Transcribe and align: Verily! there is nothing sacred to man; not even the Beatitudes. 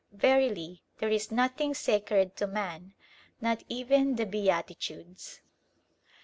Verily! 0.11 0.81
there 0.97 1.11
is 1.11 1.29
nothing 1.31 1.75
sacred 1.75 2.35
to 2.35 2.47
man; 2.47 2.95
not 3.39 3.63
even 3.69 4.15
the 4.15 4.25
Beatitudes. 4.25 5.41